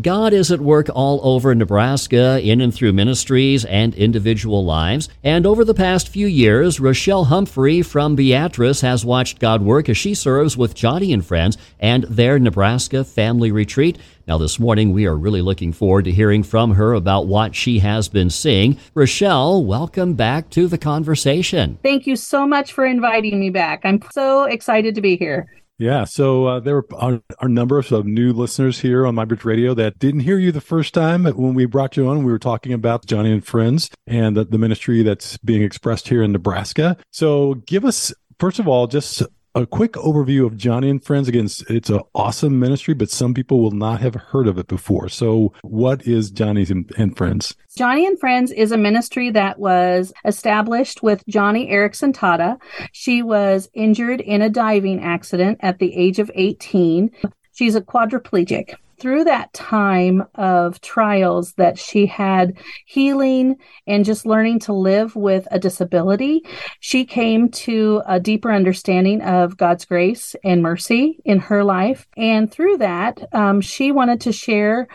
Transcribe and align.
God 0.00 0.32
is 0.32 0.50
at 0.50 0.60
work 0.60 0.88
all 0.94 1.20
over 1.22 1.54
Nebraska, 1.54 2.40
in 2.42 2.60
and 2.60 2.74
through 2.74 2.92
ministries 2.92 3.64
and 3.64 3.94
individual 3.94 4.64
lives. 4.64 5.08
And 5.22 5.46
over 5.46 5.64
the 5.64 5.74
past 5.74 6.08
few 6.08 6.26
years, 6.26 6.80
Rochelle 6.80 7.24
Humphrey 7.24 7.82
from 7.82 8.16
Beatrice 8.16 8.80
has 8.80 9.04
watched 9.04 9.38
God 9.38 9.62
work 9.62 9.88
as 9.88 9.96
she 9.96 10.14
serves 10.14 10.56
with 10.56 10.74
Joni 10.74 11.12
and 11.12 11.24
Friends 11.24 11.56
and 11.78 12.04
their 12.04 12.38
Nebraska 12.38 13.04
family 13.04 13.52
retreat. 13.52 13.98
Now, 14.26 14.38
this 14.38 14.58
morning, 14.58 14.92
we 14.92 15.06
are 15.06 15.16
really 15.16 15.42
looking 15.42 15.72
forward 15.72 16.06
to 16.06 16.10
hearing 16.10 16.42
from 16.42 16.72
her 16.72 16.94
about 16.94 17.26
what 17.26 17.54
she 17.54 17.80
has 17.80 18.08
been 18.08 18.30
seeing. 18.30 18.78
Rochelle, 18.94 19.64
welcome 19.64 20.14
back 20.14 20.48
to 20.50 20.66
the 20.66 20.78
conversation. 20.78 21.78
Thank 21.82 22.06
you 22.06 22.16
so 22.16 22.46
much 22.46 22.72
for 22.72 22.86
inviting 22.86 23.38
me 23.38 23.50
back. 23.50 23.82
I'm 23.84 24.00
so 24.12 24.44
excited 24.44 24.94
to 24.94 25.02
be 25.02 25.16
here. 25.16 25.46
Yeah, 25.84 26.04
so 26.04 26.46
uh, 26.46 26.60
there 26.60 26.82
are 26.94 27.20
a 27.42 27.46
number 27.46 27.78
of 27.78 28.06
new 28.06 28.32
listeners 28.32 28.80
here 28.80 29.06
on 29.06 29.16
MyBridge 29.16 29.44
Radio 29.44 29.74
that 29.74 29.98
didn't 29.98 30.20
hear 30.20 30.38
you 30.38 30.50
the 30.50 30.62
first 30.62 30.94
time 30.94 31.26
when 31.26 31.52
we 31.52 31.66
brought 31.66 31.98
you 31.98 32.08
on. 32.08 32.24
We 32.24 32.32
were 32.32 32.38
talking 32.38 32.72
about 32.72 33.04
Joni 33.04 33.30
and 33.30 33.44
Friends 33.46 33.90
and 34.06 34.34
the, 34.34 34.46
the 34.46 34.56
ministry 34.56 35.02
that's 35.02 35.36
being 35.36 35.62
expressed 35.62 36.08
here 36.08 36.22
in 36.22 36.32
Nebraska. 36.32 36.96
So 37.10 37.56
give 37.66 37.84
us, 37.84 38.14
first 38.38 38.58
of 38.58 38.66
all, 38.66 38.86
just 38.86 39.22
a 39.54 39.66
quick 39.66 39.92
overview 39.92 40.44
of 40.44 40.54
Joni 40.54 40.90
and 40.90 41.02
Friends. 41.02 41.28
Again, 41.28 41.48
it's 41.68 41.90
an 41.90 42.00
awesome 42.14 42.58
ministry, 42.58 42.92
but 42.92 43.08
some 43.08 43.34
people 43.34 43.60
will 43.60 43.70
not 43.70 44.00
have 44.00 44.14
heard 44.14 44.48
of 44.48 44.58
it 44.58 44.66
before. 44.66 45.08
So, 45.08 45.52
what 45.62 46.06
is 46.06 46.32
Joni's 46.32 46.70
and, 46.70 47.16
Friends? 47.16 47.54
Joni 47.78 48.06
and 48.06 48.18
Friends 48.18 48.50
is 48.50 48.72
a 48.72 48.76
ministry 48.76 49.30
that 49.30 49.58
was 49.58 50.12
established 50.24 51.02
with 51.02 51.24
Joni 51.26 51.70
Eareckson 51.70 52.12
Tada. 52.12 52.58
She 52.92 53.22
was 53.22 53.68
injured 53.74 54.20
in 54.20 54.42
a 54.42 54.50
diving 54.50 55.02
accident 55.02 55.58
at 55.60 55.78
the 55.78 55.94
age 55.94 56.18
of 56.18 56.30
18. 56.34 57.10
She's 57.52 57.76
a 57.76 57.80
quadriplegic 57.80 58.74
through 58.98 59.24
that 59.24 59.52
time 59.52 60.24
of 60.34 60.80
trials 60.80 61.52
that 61.54 61.78
she 61.78 62.06
had 62.06 62.58
healing 62.86 63.56
and 63.86 64.04
just 64.04 64.26
learning 64.26 64.60
to 64.60 64.72
live 64.72 65.14
with 65.16 65.46
a 65.50 65.58
disability, 65.58 66.42
she 66.80 67.04
came 67.04 67.48
to 67.50 68.02
a 68.06 68.20
deeper 68.20 68.52
understanding 68.52 69.22
of 69.22 69.56
God's 69.56 69.84
grace 69.84 70.34
and 70.44 70.62
mercy 70.62 71.18
in 71.24 71.38
her 71.38 71.64
life. 71.64 72.06
And 72.16 72.50
through 72.50 72.78
that, 72.78 73.22
um, 73.32 73.60
she 73.60 73.92
wanted 73.92 74.20
to 74.22 74.32
share 74.32 74.88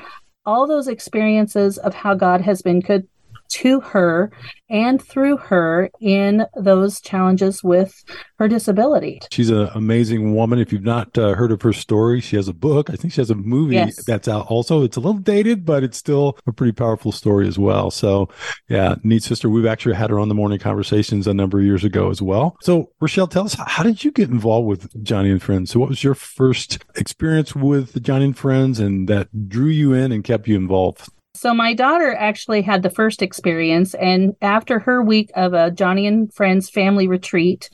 all 0.45 0.67
those 0.67 0.87
experiences 0.87 1.77
of 1.77 1.93
how 1.93 2.15
God 2.15 2.41
has 2.41 2.61
been 2.61 2.79
good 2.79 3.07
to 3.49 3.79
her 3.81 4.31
and 4.69 5.01
through 5.01 5.37
her 5.37 5.89
in 5.99 6.45
those 6.55 7.01
challenges 7.01 7.63
with 7.63 8.03
her 8.37 8.47
disability. 8.47 9.19
She's 9.31 9.49
an 9.49 9.69
amazing 9.73 10.35
woman. 10.35 10.59
If 10.59 10.71
you've 10.71 10.83
not 10.83 11.17
uh, 11.17 11.33
heard 11.33 11.51
of 11.51 11.61
her 11.63 11.73
story, 11.73 12.21
she 12.21 12.35
has 12.35 12.47
a 12.47 12.53
book. 12.53 12.89
I 12.89 12.95
think 12.95 13.13
she 13.13 13.21
has 13.21 13.31
a 13.31 13.35
movie 13.35 13.75
yes. 13.75 14.03
that's 14.05 14.27
out 14.27 14.47
also. 14.47 14.83
It's 14.83 14.97
a 14.97 14.99
little 14.99 15.19
dated, 15.19 15.65
but 15.65 15.83
it's 15.83 15.97
still 15.97 16.37
a 16.45 16.53
pretty 16.53 16.71
powerful 16.71 17.11
story 17.11 17.47
as 17.47 17.57
well. 17.57 17.89
So, 17.91 18.29
yeah, 18.67 18.95
neat 19.03 19.23
sister. 19.23 19.49
We've 19.49 19.65
actually 19.65 19.95
had 19.95 20.11
her 20.11 20.19
on 20.19 20.29
the 20.29 20.35
morning 20.35 20.59
conversations 20.59 21.27
a 21.27 21.33
number 21.33 21.59
of 21.59 21.65
years 21.65 21.83
ago 21.83 22.09
as 22.09 22.21
well. 22.21 22.55
So, 22.61 22.91
Rochelle, 23.01 23.27
tell 23.27 23.45
us, 23.45 23.55
how 23.59 23.83
did 23.83 24.03
you 24.03 24.11
get 24.11 24.29
involved 24.29 24.67
with 24.67 24.93
Joni 25.03 25.31
and 25.31 25.41
Friends? 25.41 25.71
So, 25.71 25.79
what 25.79 25.89
was 25.89 26.03
your 26.03 26.15
first 26.15 26.83
experience 26.95 27.55
with 27.55 28.01
Joni 28.03 28.25
and 28.25 28.37
Friends 28.37 28.79
and 28.79 29.07
that 29.09 29.49
drew 29.49 29.69
you 29.69 29.93
in 29.93 30.11
and 30.11 30.23
kept 30.23 30.47
you 30.47 30.55
involved? 30.55 31.09
So 31.39 31.53
my 31.53 31.73
daughter 31.73 32.13
actually 32.13 32.61
had 32.63 32.83
the 32.83 32.89
first 32.89 33.21
experience, 33.21 33.93
and 33.93 34.35
after 34.41 34.77
her 34.79 35.01
week 35.01 35.31
of 35.37 35.53
a 35.53 35.71
Joni 35.71 36.05
and 36.05 36.33
Friends 36.33 36.69
family 36.69 37.07
retreat, 37.07 37.69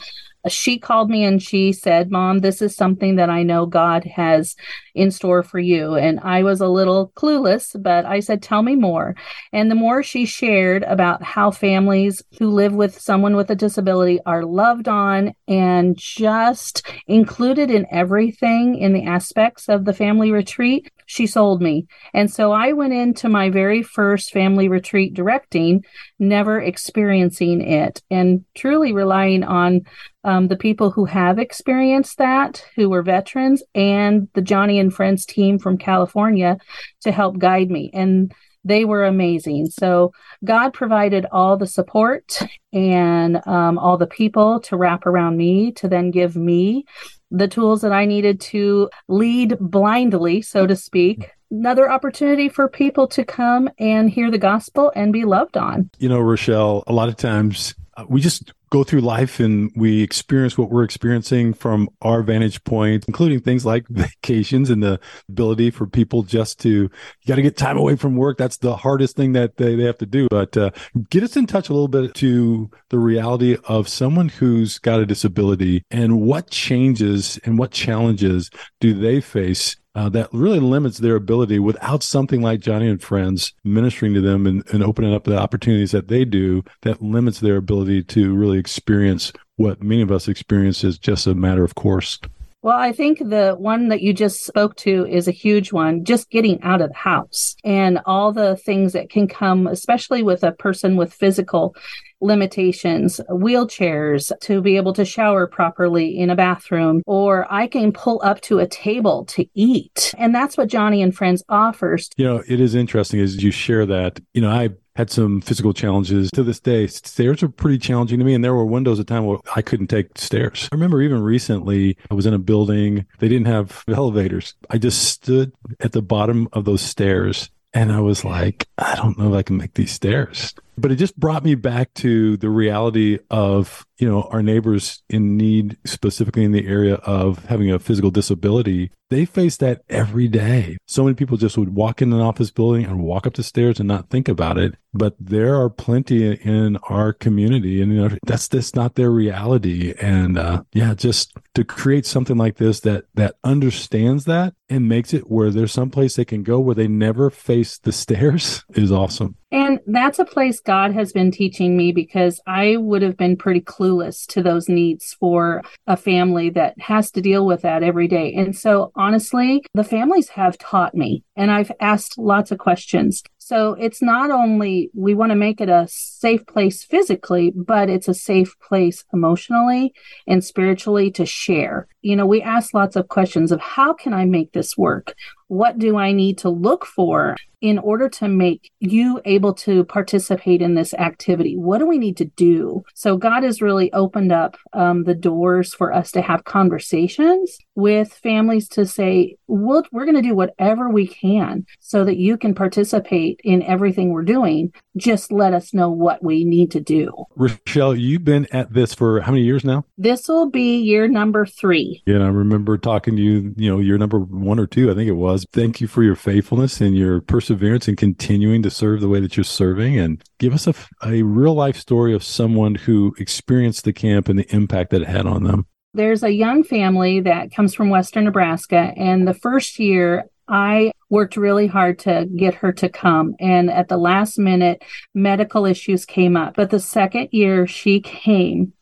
she 0.48 0.78
called 0.78 1.10
me 1.10 1.24
and 1.24 1.42
she 1.42 1.74
said, 1.74 2.12
Mom, 2.12 2.42
this 2.42 2.62
is 2.62 2.76
something 2.76 3.16
that 3.16 3.32
I 3.32 3.42
know 3.42 3.66
God 3.66 4.04
has 4.04 4.56
in 4.96 5.12
store 5.12 5.44
for 5.44 5.60
you. 5.60 5.96
And 5.96 6.20
I 6.22 6.44
was 6.44 6.62
a 6.62 6.68
little 6.68 7.12
clueless, 7.16 7.76
but 7.82 8.06
I 8.06 8.22
said, 8.22 8.42
Tell 8.42 8.64
me 8.64 8.76
more. 8.76 9.16
And 9.52 9.70
the 9.70 9.76
more 9.76 10.02
she 10.02 10.26
shared 10.26 10.84
about 10.84 11.22
how 11.22 11.52
families 11.52 12.24
who 12.40 12.50
live 12.50 12.74
with 12.74 13.00
someone 13.00 13.36
with 13.36 13.52
a 13.52 13.56
disability 13.56 14.20
are 14.26 14.44
loved 14.44 14.88
on 14.88 15.34
and 15.48 15.98
just 15.98 16.88
included 17.08 17.70
in 17.70 17.86
everything 17.92 18.76
in 18.78 18.94
the 18.94 19.06
aspects 19.06 19.70
of 19.70 19.86
the 19.86 19.94
family 19.94 20.32
retreat, 20.32 20.90
she 21.06 21.28
sold 21.28 21.62
me. 21.62 21.88
And 22.14 22.32
so 22.32 22.52
I 22.52 22.74
went 22.74 22.94
into 22.94 23.30
my 23.30 23.50
very 23.50 23.84
first 23.84 24.32
family 24.32 24.68
retreat 24.68 25.14
directing, 25.14 25.84
never 26.20 26.60
experiencing 26.60 27.62
it, 27.62 28.02
and 28.10 28.44
truly 28.56 28.94
relying 28.94 29.44
on 29.44 29.86
um, 30.26 30.48
the 30.48 30.58
people 30.58 30.90
who 30.90 31.06
have 31.06 31.38
experienced 31.38 32.18
that, 32.18 32.66
who 32.76 32.90
were 32.90 33.04
veterans, 33.04 33.62
and 33.76 34.28
the 34.34 34.42
Joni 34.42 34.80
and 34.80 34.85
Friends 34.90 35.26
team 35.26 35.60
from 35.60 35.78
California 35.78 36.58
to 37.02 37.12
help 37.12 37.38
guide 37.38 37.70
me. 37.70 37.92
And 37.94 38.34
they 38.66 38.84
were 38.84 39.06
amazing. 39.06 39.68
So 39.68 40.12
God 40.44 40.74
provided 40.74 41.28
all 41.32 41.56
the 41.56 41.68
support 41.68 42.40
and 42.74 43.46
um, 43.48 43.78
all 43.78 43.98
the 43.98 44.08
people 44.08 44.60
to 44.62 44.76
wrap 44.76 45.06
around 45.06 45.38
me 45.38 45.72
to 45.74 45.88
then 45.88 46.10
give 46.12 46.36
me 46.36 46.86
the 47.32 47.48
tools 47.48 47.82
that 47.82 47.92
I 47.92 48.06
needed 48.06 48.42
to 48.42 48.90
lead 49.08 49.58
blindly, 49.60 50.42
so 50.42 50.66
to 50.66 50.76
speak. 50.76 51.30
Another 51.52 51.90
opportunity 51.90 52.50
for 52.50 52.68
people 52.68 53.08
to 53.10 53.24
come 53.24 53.70
and 53.78 54.10
hear 54.10 54.32
the 54.32 54.38
gospel 54.38 54.92
and 54.96 55.14
be 55.14 55.26
loved 55.26 55.58
on. 55.58 55.90
You 56.00 56.10
know, 56.10 56.20
Rochelle, 56.20 56.84
a 56.88 56.94
lot 56.94 57.08
of 57.08 57.18
times 57.18 57.76
uh, 57.98 58.06
we 58.10 58.20
just 58.20 58.52
go 58.76 58.84
through 58.84 59.00
life 59.00 59.40
and 59.40 59.72
we 59.78 60.04
experience 60.04 60.58
what 60.58 60.70
we're 60.70 60.84
experiencing 60.84 61.54
from 61.54 61.90
our 62.02 62.22
vantage 62.22 62.62
point, 62.66 63.06
including 63.08 63.40
things 63.40 63.66
like 63.66 63.88
vacations 63.90 64.70
and 64.70 64.84
the 64.84 65.00
ability 65.30 65.72
for 65.72 65.88
people 65.88 66.24
just 66.24 66.60
to, 66.60 66.70
you 66.70 66.90
got 67.26 67.36
to 67.36 67.42
get 67.42 67.56
time 67.56 67.78
away 67.78 67.96
from 67.96 68.18
work. 68.18 68.38
That's 68.38 68.58
the 68.58 68.76
hardest 68.76 69.16
thing 69.16 69.32
that 69.32 69.56
they, 69.56 69.76
they 69.76 69.84
have 69.84 69.98
to 70.00 70.06
do. 70.06 70.28
But 70.30 70.58
uh, 70.58 70.72
get 71.10 71.24
us 71.24 71.38
in 71.38 71.48
touch 71.48 71.70
a 71.70 71.74
little 71.74 71.88
bit 71.88 72.14
to 72.16 72.70
the 72.90 73.00
reality 73.00 73.56
of 73.64 73.88
someone 73.88 74.28
who's 74.28 74.78
got 74.78 75.00
a 75.00 75.06
disability 75.06 75.86
and 75.90 76.20
what 76.20 76.50
changes 76.50 77.40
and 77.46 77.58
what 77.58 77.72
challenges 77.72 78.50
do 78.82 78.94
they 78.94 79.22
face 79.22 79.78
uh, 79.96 80.10
that 80.10 80.30
really 80.34 80.60
limits 80.60 80.98
their 80.98 81.16
ability 81.16 81.58
without 81.58 82.04
something 82.04 82.42
like 82.42 82.60
Joni 82.60 82.90
and 82.90 83.02
Friends 83.02 83.54
ministering 83.64 84.14
to 84.14 84.22
them 84.22 84.46
and, 84.46 84.64
and 84.72 84.84
opening 84.84 85.14
up 85.14 85.24
the 85.24 85.38
opportunities 85.38 85.92
that 85.92 86.10
they 86.10 86.26
do 86.26 86.64
that 86.82 87.02
limits 87.02 87.40
their 87.40 87.56
ability 87.56 88.04
to 88.04 88.36
really 88.36 88.60
experience 88.60 89.32
what 89.56 89.82
many 89.82 90.02
of 90.02 90.12
us 90.12 90.28
experience 90.28 90.84
as 90.84 90.98
just 90.98 91.26
a 91.28 91.34
matter 91.34 91.64
of 91.64 91.76
course. 91.76 92.20
Well, 92.66 92.80
I 92.80 92.94
think 92.94 93.20
the 93.20 93.54
one 93.60 93.90
that 93.90 94.02
you 94.02 94.12
just 94.12 94.44
spoke 94.44 94.76
to 94.78 95.06
is 95.06 95.28
a 95.28 95.32
huge 95.32 95.72
one, 95.72 96.04
just 96.04 96.32
getting 96.32 96.60
out 96.64 96.82
of 96.82 96.90
the 96.90 96.96
house 96.96 97.56
and 97.64 98.00
all 98.08 98.34
the 98.34 98.58
things 98.58 98.94
that 98.94 99.12
can 99.12 99.28
come, 99.28 99.68
especially 99.68 100.24
with 100.24 100.44
a 100.44 100.52
person 100.52 100.96
with 100.96 101.14
physical 101.14 101.76
limitations, 102.22 103.22
wheelchairs 103.30 104.32
to 104.42 104.64
be 104.64 104.78
able 104.78 104.94
to 104.94 105.06
shower 105.06 105.46
properly 105.46 106.18
in 106.18 106.32
a 106.32 106.36
bathroom, 106.36 107.04
or 107.06 107.46
I 107.54 107.68
can 107.68 107.92
pull 107.92 108.20
up 108.24 108.42
to 108.42 108.58
a 108.58 108.68
table 108.68 109.26
to 109.26 109.46
eat. 109.54 110.16
And 110.18 110.34
that's 110.34 110.58
what 110.58 110.68
Joni 110.68 111.04
and 111.04 111.16
Friends 111.16 111.44
offers. 111.48 112.10
You 112.18 112.26
know, 112.26 112.44
it 112.48 112.60
is 112.60 112.74
interesting 112.74 113.20
as 113.20 113.44
you 113.44 113.52
share 113.52 113.86
that. 113.86 114.20
You 114.34 114.42
know, 114.42 114.50
I 114.50 114.70
had 114.96 115.10
some 115.10 115.42
physical 115.42 115.74
challenges 115.74 116.32
to 116.32 116.44
this 116.44 116.60
day. 116.60 116.88
Stairs 116.88 117.44
are 117.44 117.50
pretty 117.50 117.78
challenging 117.78 118.20
to 118.20 118.26
me. 118.26 118.34
And 118.34 118.44
there 118.44 118.54
were 118.54 118.66
windows 118.66 119.00
at 119.00 119.08
time 119.08 119.26
where 119.26 119.40
I 119.56 119.62
couldn't 119.62 119.88
take 119.88 120.18
stairs. 120.18 120.70
I 120.72 120.76
remember 120.76 121.02
even 121.02 121.22
recently 121.22 121.98
I 122.10 122.14
was 122.14 122.26
in 122.26 122.34
a 122.34 122.40
building. 122.40 123.06
They 123.20 123.28
didn't 123.28 123.48
have 123.48 123.84
elevators. 123.88 124.56
I 124.70 124.78
just 124.78 125.04
stood 125.04 125.52
at 125.80 125.92
the 125.92 126.02
bottom 126.02 126.48
of 126.54 126.66
those 126.66 126.82
stairs 126.82 127.50
and 127.74 127.92
I 127.92 128.00
was 128.00 128.24
like, 128.24 128.68
I 128.78 128.96
don't 128.96 129.18
know 129.20 129.34
if 129.34 129.38
I 129.38 129.44
can 129.44 129.58
make 129.58 129.74
these 129.74 129.92
stairs. 129.92 130.54
But 130.78 130.92
it 130.92 130.96
just 130.96 131.20
brought 131.20 131.44
me 131.44 131.56
back 131.56 131.94
to 131.96 132.38
the 132.38 132.50
reality 132.50 133.20
of, 133.30 133.85
you 133.98 134.10
know, 134.10 134.24
our 134.32 134.44
neighbors 134.44 135.04
in 135.10 135.38
need, 135.38 135.78
specifically 135.86 136.44
in 136.44 136.52
the 136.52 136.68
area 136.68 136.96
of 136.96 137.46
having 137.46 137.72
a 137.72 137.80
physical 137.80 138.12
disability. 138.12 138.92
They 139.10 139.26
face 139.26 139.58
that 139.58 139.84
every 139.88 140.28
day. 140.28 140.78
So 140.88 141.04
many 141.04 141.14
people 141.14 141.38
just 141.38 141.58
would 141.58 141.76
walk 141.76 142.02
in 142.02 142.12
an 142.12 142.22
office 142.22 142.50
building 142.50 142.86
and 142.86 143.04
walk 143.04 143.28
up 143.28 143.36
the 143.36 143.44
stairs 143.44 143.80
and 143.80 143.88
not 143.88 144.10
think 144.10 144.28
about 144.28 144.58
it. 144.58 144.76
But 144.94 145.16
there 145.20 145.56
are 145.56 145.70
plenty 145.70 146.34
in 146.34 146.78
our 146.90 147.14
community, 147.14 147.82
and 147.82 147.94
you 147.94 148.02
know 148.02 148.18
that's 148.26 148.48
that's 148.48 148.74
not 148.74 148.96
their 148.96 149.12
reality. 149.12 149.94
And 150.02 150.40
uh, 150.40 150.64
yeah, 150.74 150.94
just 150.94 151.34
to 151.54 151.64
create 151.64 152.06
something 152.06 152.38
like 152.38 152.56
this 152.56 152.80
that 152.82 153.06
that 153.14 153.36
understands 153.44 154.26
that 154.26 154.56
and 154.70 154.90
makes 154.90 155.14
it 155.14 155.30
where 155.30 155.52
there's 155.52 155.72
some 155.72 155.92
place 155.92 156.16
they 156.16 156.26
can 156.26 156.44
go 156.44 156.60
where 156.60 156.76
they 156.76 156.88
never 156.88 157.30
face 157.30 157.78
the 157.78 157.92
stairs 157.92 158.64
is 158.74 158.92
awesome. 158.92 159.36
And 159.52 159.80
that's 159.88 160.20
a 160.20 160.26
place 160.26 160.60
God 160.60 160.94
has 160.94 161.14
been 161.14 161.32
teaching 161.32 161.78
me 161.78 161.92
because 161.92 162.42
I 162.48 162.78
would 162.78 163.02
have 163.02 163.16
been 163.16 163.38
pretty 163.38 163.62
clueless 163.62 163.85
to 164.28 164.42
those 164.42 164.70
needs 164.70 165.14
for 165.20 165.62
a 165.88 165.98
family 165.98 166.50
that 166.52 166.80
has 166.80 167.12
to 167.12 167.22
deal 167.22 167.46
with 167.46 167.62
that 167.62 167.84
every 167.84 168.08
day. 168.08 168.34
And 168.34 168.56
so, 168.56 168.92
honestly, 168.96 169.64
the 169.74 169.84
families 169.84 170.30
have 170.30 170.58
taught 170.58 170.96
me, 170.96 171.24
and 171.36 171.52
I've 171.52 171.72
asked 171.80 172.18
lots 172.18 172.52
of 172.52 172.58
questions. 172.58 173.24
So 173.46 173.74
it's 173.74 174.02
not 174.02 174.32
only 174.32 174.90
we 174.96 175.14
want 175.14 175.30
to 175.30 175.36
make 175.36 175.62
it 175.62 175.70
a 175.70 175.86
safe 175.88 176.48
place 176.48 176.84
physically, 176.84 177.54
but 177.56 177.92
it's 177.92 178.08
a 178.08 178.14
safe 178.16 178.56
place 178.60 179.04
emotionally 179.14 179.94
and 180.26 180.44
spiritually 180.44 181.12
to 181.12 181.28
share. 181.28 181.88
You 182.02 182.16
know, 182.16 182.26
we 182.26 182.42
ask 182.42 182.74
lots 182.74 182.96
of 182.96 183.08
questions 183.08 183.52
of 183.52 183.62
how 183.62 183.94
can 183.94 184.16
I 184.16 184.26
make 184.26 184.54
this 184.54 184.76
work? 184.76 185.14
What 185.48 185.78
do 185.78 185.96
I 185.96 186.12
need 186.12 186.40
to 186.40 186.50
look 186.50 186.88
for 186.88 187.36
in 187.62 187.80
order 187.80 188.08
to 188.10 188.28
make 188.28 188.72
you 188.80 189.22
able 189.26 189.54
to 189.54 189.84
participate 189.86 190.62
in 190.62 190.76
this 190.76 190.94
activity? 190.96 191.56
What 191.56 191.80
do 191.80 191.88
we 191.88 191.98
need 191.98 192.18
to 192.18 192.26
do? 192.26 192.84
So, 192.94 193.18
God 193.18 193.44
has 193.44 193.62
really 193.62 193.92
opened 193.94 194.32
up 194.32 194.56
um, 194.74 195.04
the 195.04 195.16
doors 195.16 195.74
for 195.74 195.94
us 195.94 196.12
to 196.12 196.22
have 196.22 196.46
conversations 196.46 197.58
with 197.76 198.14
families 198.14 198.68
to 198.70 198.86
say, 198.86 199.38
we'll, 199.48 199.84
we're 199.92 200.06
going 200.06 200.16
to 200.16 200.22
do 200.22 200.36
whatever 200.36 200.90
we 200.90 201.08
can 201.08 201.66
so 201.80 202.06
that 202.06 202.18
you 202.18 202.38
can 202.38 202.54
participate 202.54 203.35
in 203.44 203.62
everything 203.64 204.10
we're 204.12 204.24
doing. 204.24 204.74
Just 204.98 205.32
let 205.32 205.54
us 205.54 205.74
know 205.74 205.90
what 205.90 206.24
we 206.24 206.44
need 206.44 206.72
to 206.72 206.80
do. 206.80 207.26
Rochelle, 207.36 207.96
you've 207.96 208.24
been 208.24 208.48
at 208.52 208.74
this 208.74 208.94
for 208.94 209.22
how 209.22 209.32
many 209.32 209.44
years 209.44 209.64
now? 209.64 209.86
This 209.98 210.28
will 210.28 210.50
be 210.50 210.78
year 210.80 211.08
number 211.08 211.46
three. 211.46 212.02
Yeah, 212.06 212.20
I 212.20 212.28
remember 212.28 212.78
talking 212.78 213.16
to 213.16 213.22
you, 213.22 213.54
you 213.58 213.70
know, 213.70 213.80
year 213.80 213.98
number 213.98 214.20
one 214.20 214.60
or 214.60 214.68
two, 214.68 214.92
I 214.92 214.96
think 214.96 215.08
it 215.08 215.14
was. 215.14 215.46
Thank 215.52 215.82
you 215.82 215.88
for 215.88 216.04
your 216.04 216.16
faithfulness 216.16 216.82
and 216.82 216.98
your 216.98 217.22
perseverance 217.22 217.88
in 217.88 217.96
continuing 217.96 218.64
to 218.64 218.70
serve 218.70 219.02
the 219.02 219.10
way 219.10 219.20
that 219.20 219.36
you're 219.38 219.44
serving. 219.44 219.98
And 220.00 220.24
give 220.40 220.54
us 220.54 220.68
a, 220.68 220.74
a 221.06 221.24
real 221.24 221.54
life 221.54 221.78
story 221.78 222.14
of 222.14 222.24
someone 222.24 222.76
who 222.76 223.16
experienced 223.18 223.84
the 223.84 223.94
camp 223.94 224.30
and 224.30 224.40
the 224.40 224.56
impact 224.56 224.92
that 224.92 225.02
it 225.02 225.08
had 225.08 225.26
on 225.26 225.44
them 225.44 225.68
there's 225.96 226.24
a 226.24 226.30
young 226.30 226.64
family 226.64 227.22
that 227.22 227.54
comes 227.54 227.74
from 227.74 227.90
Western 227.90 228.26
Nebraska. 228.26 228.94
And 228.98 229.28
the 229.28 229.34
first 229.34 229.80
year, 229.80 230.26
I 230.48 230.92
worked 231.10 231.38
really 231.38 231.68
hard 231.68 232.00
to 232.00 232.28
get 232.36 232.56
her 232.56 232.72
to 232.74 232.90
come. 232.90 233.36
And 233.40 233.70
at 233.70 233.88
the 233.88 233.98
last 233.98 234.38
minute, 234.38 234.84
medical 235.14 235.66
issues 235.66 236.06
came 236.06 236.36
up. 236.36 236.56
But 236.56 236.70
the 236.70 236.80
second 236.80 237.30
year, 237.32 237.68
she 237.68 238.00
came. 238.00 238.74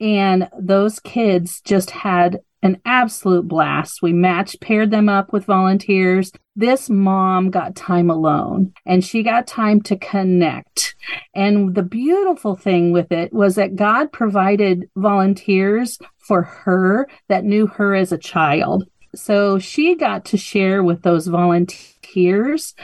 And 0.00 0.48
those 0.58 1.00
kids 1.00 1.60
just 1.60 1.90
had 1.90 2.40
an 2.64 2.80
absolute 2.86 3.46
blast. 3.46 4.00
We 4.00 4.12
matched, 4.14 4.60
paired 4.60 4.90
them 4.90 5.08
up 5.08 5.32
with 5.32 5.44
volunteers. 5.44 6.32
This 6.56 6.88
mom 6.88 7.50
got 7.50 7.76
time 7.76 8.08
alone 8.08 8.72
and 8.86 9.04
she 9.04 9.22
got 9.22 9.46
time 9.46 9.82
to 9.82 9.96
connect. 9.96 10.94
And 11.34 11.74
the 11.74 11.82
beautiful 11.82 12.56
thing 12.56 12.90
with 12.90 13.12
it 13.12 13.34
was 13.34 13.56
that 13.56 13.76
God 13.76 14.12
provided 14.12 14.88
volunteers 14.96 15.98
for 16.26 16.42
her 16.42 17.06
that 17.28 17.44
knew 17.44 17.66
her 17.66 17.94
as 17.94 18.12
a 18.12 18.18
child. 18.18 18.84
So 19.16 19.58
she 19.58 19.94
got 19.94 20.24
to 20.26 20.36
share 20.36 20.82
with 20.82 21.02
those 21.02 21.26
volunteers 21.26 22.74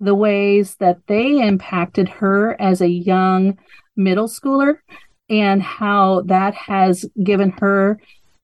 the 0.00 0.14
ways 0.14 0.76
that 0.76 1.06
they 1.06 1.40
impacted 1.40 2.08
her 2.08 2.60
as 2.60 2.80
a 2.80 2.88
young 2.88 3.58
middle 3.96 4.28
schooler 4.28 4.78
and 5.30 5.62
how 5.62 6.22
that 6.22 6.54
has 6.54 7.06
given 7.22 7.50
her 7.50 7.98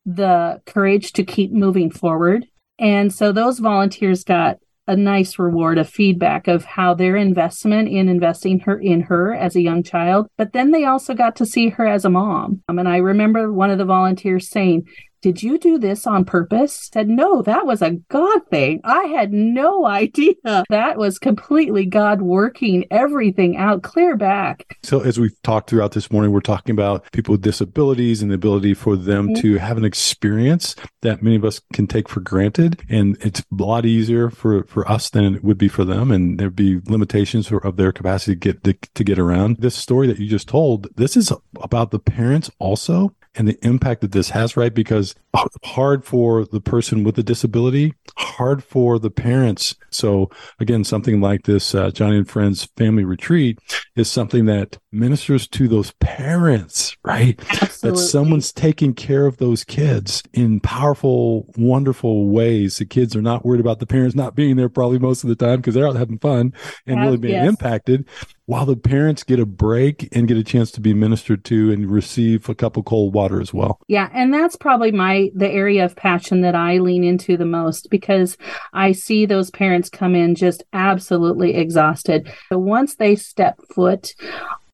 the 0.07 0.61
courage 0.67 1.13
to 1.13 1.25
keep 1.25 1.53
moving 1.53 1.91
forward. 1.91 2.47
And 2.79 3.13
so 3.13 3.33
those 3.33 3.59
volunteers 3.59 4.25
got 4.25 4.59
a 4.91 4.97
nice 4.97 5.39
reward 5.39 5.79
of 5.79 5.89
feedback 5.89 6.49
of 6.49 6.65
how 6.65 6.95
their 6.95 7.15
investment 7.15 7.89
in 7.89 8.09
investing 8.09 8.59
her 8.59 8.79
in 8.79 9.03
her 9.03 9.33
as 9.33 9.55
a 9.55 9.61
young 9.61 9.85
child 9.85 10.27
but 10.37 10.53
then 10.53 10.73
they 10.73 10.85
also 10.85 11.15
got 11.15 11.37
to 11.37 11.47
see 11.47 11.69
her 11.69 11.87
as 11.87 12.05
a 12.05 12.11
mom 12.11 12.61
um, 12.69 12.77
and 12.77 12.89
i 12.89 12.97
remember 12.97 13.53
one 13.53 13.71
of 13.71 13.79
the 13.79 13.85
volunteers 13.85 14.51
saying 14.51 14.85
did 15.23 15.43
you 15.43 15.59
do 15.59 15.79
this 15.79 16.07
on 16.07 16.25
purpose? 16.25 16.91
Said, 16.93 17.09
no, 17.09 17.43
that 17.43 17.67
was 17.67 17.83
a 17.83 17.93
God 18.09 18.47
thing. 18.49 18.81
I 18.85 19.05
had 19.05 19.33
no 19.33 19.87
idea. 19.87 20.35
That 20.69 20.97
was 20.97 21.19
completely 21.19 21.87
God 21.87 22.23
working 22.23 22.87
everything 22.91 23.57
out 23.57 23.83
clear 23.83 24.17
back. 24.17 24.79
So, 24.83 25.01
as 25.01 25.21
we've 25.21 25.41
talked 25.43 25.69
throughout 25.71 25.93
this 25.93 26.11
morning, 26.11 26.33
we're 26.33 26.41
talking 26.41 26.73
about 26.73 27.11
people 27.13 27.33
with 27.33 27.43
disabilities 27.43 28.23
and 28.23 28.31
the 28.31 28.35
ability 28.35 28.75
for 28.75 28.97
them 28.97 29.29
mm-hmm. 29.29 29.43
to 29.43 29.59
have 29.59 29.77
an 29.77 29.85
experience 29.85 30.75
that 31.03 31.23
many 31.23 31.37
of 31.37 31.45
us 31.45 31.61
can 31.73 31.87
take 31.87 32.09
for 32.09 32.21
granted. 32.21 32.81
And 32.89 33.17
it's 33.21 33.41
a 33.41 33.45
lot 33.51 33.85
easier 33.85 34.31
for, 34.31 34.65
for 34.65 34.91
us 34.91 35.11
than 35.11 35.37
it 35.37 35.45
would 35.45 35.59
be 35.59 35.69
for 35.69 35.85
them. 35.85 36.11
And 36.11 36.39
there'd 36.39 36.57
be 36.57 36.81
limitations 36.87 37.51
of 37.53 37.77
their 37.77 37.93
capacity 37.93 38.37
to 38.37 38.53
get, 38.53 38.65
to, 38.65 38.73
to 38.95 39.05
get 39.05 39.19
around. 39.19 39.59
This 39.59 39.75
story 39.75 40.07
that 40.07 40.19
you 40.19 40.29
just 40.29 40.49
told, 40.49 40.89
this 40.97 41.17
is 41.17 41.33
about 41.61 41.91
the 41.91 41.99
parents 41.99 42.51
also 42.59 43.15
and 43.35 43.47
the 43.47 43.59
impact 43.65 44.01
that 44.01 44.13
this 44.13 44.31
has, 44.31 44.57
right? 44.57 44.75
Because 44.75 45.15
hard 45.63 46.05
for 46.05 46.45
the 46.45 46.61
person 46.61 47.05
with 47.05 47.17
a 47.19 47.23
disability, 47.23 47.95
hard 48.17 48.65
for 48.65 48.99
the 48.99 49.11
parents. 49.11 49.77
So 49.91 50.31
again, 50.59 50.83
something 50.83 51.21
like 51.21 51.45
this 51.45 51.75
uh, 51.75 51.91
Joni 51.91 52.19
and 52.19 52.29
Friends 52.29 52.69
family 52.77 53.05
retreat 53.05 53.59
is 53.95 54.11
something 54.11 54.47
that 54.47 54.79
ministers 54.91 55.47
to 55.49 55.69
those 55.69 55.93
parents, 56.01 56.97
right? 57.05 57.39
Absolutely. 57.63 57.91
That 57.91 58.09
someone's 58.09 58.53
taking 58.53 58.95
care 58.95 59.27
of 59.27 59.37
those 59.37 59.63
kids 59.63 60.23
in 60.33 60.59
powerful, 60.61 61.47
wonderful 61.57 62.29
ways. 62.29 62.79
The 62.79 62.87
kids 62.87 63.15
are 63.15 63.23
not 63.23 63.45
worried 63.45 63.61
about 63.61 63.79
the 63.79 63.87
parents 63.87 64.17
not 64.17 64.35
being 64.35 64.57
there 64.57 64.69
probably 64.69 64.99
most 64.99 65.23
of 65.23 65.29
the 65.29 65.37
time 65.37 65.57
because 65.57 65.75
they're 65.75 65.87
out 65.87 65.97
having 65.97 66.19
fun 66.19 66.53
and 66.87 67.01
really 67.01 67.17
being 67.17 67.35
yes. 67.35 67.49
impacted 67.49 68.09
while 68.47 68.67
the 68.67 68.77
parents 68.77 69.23
get 69.23 69.39
a 69.39 69.47
break 69.47 70.09
and 70.13 70.27
get 70.27 70.37
a 70.37 70.43
chance 70.43 70.71
to 70.73 70.81
be 70.81 70.93
ministered 70.93 71.45
to 71.45 71.71
and 71.71 71.91
receive 71.91 72.49
a 72.49 72.55
cup 72.55 72.77
of 72.77 72.85
cold 72.85 73.15
water 73.15 73.41
as 73.41 73.55
well. 73.55 73.81
Yeah, 73.87 74.09
and 74.13 74.35
that's 74.35 74.57
probably 74.57 74.91
my 74.93 75.31
the 75.35 75.49
area 75.49 75.85
of 75.85 75.95
passion 75.95 76.41
that 76.41 76.55
I 76.55 76.79
lean 76.79 77.05
into 77.05 77.37
the 77.37 77.45
most 77.45 77.89
because 77.91 78.37
I 78.73 78.93
see 78.93 79.25
those 79.25 79.51
parents 79.51 79.89
come 79.89 80.15
in 80.15 80.35
just 80.35 80.65
absolutely 80.73 81.55
exhausted. 81.55 82.33
So 82.49 82.59
once 82.59 82.97
they 82.97 83.15
step 83.17 83.61
foot 83.75 84.15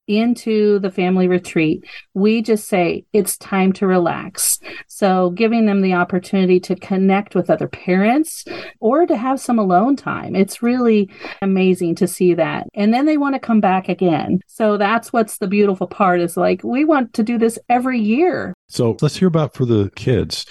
into 0.07 0.79
the 0.79 0.91
family 0.91 1.29
retreat, 1.29 1.85
we 2.15 2.43
just 2.43 2.69
say 2.69 3.05
it's 3.13 3.37
time 3.39 3.73
to 3.75 3.87
relax. 3.87 4.59
So, 4.89 5.31
giving 5.31 5.67
them 5.67 5.83
the 5.83 5.95
opportunity 5.95 6.61
to 6.61 6.77
connect 6.77 7.35
with 7.35 7.51
other 7.51 7.69
parents 7.69 8.45
or 8.81 9.07
to 9.07 9.17
have 9.17 9.41
some 9.41 9.59
alone 9.59 9.97
time. 9.97 10.35
It's 10.35 10.63
really 10.63 11.11
amazing 11.43 11.97
to 11.97 12.09
see 12.09 12.35
that. 12.35 12.67
And 12.75 12.93
then 12.93 13.07
they 13.07 13.17
want 13.17 13.35
to 13.35 13.41
come 13.41 13.61
back 13.61 13.89
again. 13.89 14.41
So, 14.47 14.77
that's 14.77 15.13
what's 15.13 15.39
the 15.39 15.49
beautiful 15.49 15.87
part 15.87 16.21
is 16.21 16.37
like, 16.37 16.63
we 16.63 16.85
want 16.85 17.13
to 17.15 17.23
do 17.23 17.39
this 17.39 17.59
every 17.69 18.01
year. 18.01 18.55
So, 18.69 18.97
let's 19.01 19.17
hear 19.17 19.29
about 19.29 19.55
for 19.55 19.65
the 19.65 19.91
kids. 19.97 20.47